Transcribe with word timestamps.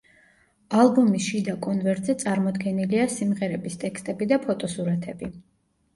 ალბომის 0.83 1.27
შიდა 1.33 1.55
კონვერტზე 1.67 2.15
წარმოდგენილია 2.25 3.05
სიმღერების 3.19 3.81
ტექსტები 3.85 4.29
და 4.33 4.41
ფოტოსურათები. 4.47 5.35